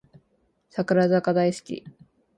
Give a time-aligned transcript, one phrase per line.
[0.71, 1.83] 櫻坂大好き